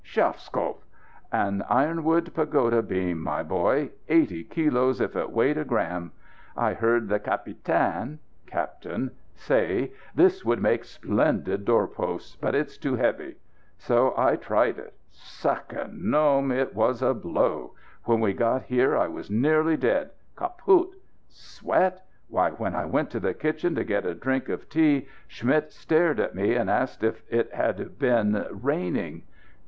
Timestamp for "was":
16.73-17.03, 19.07-19.29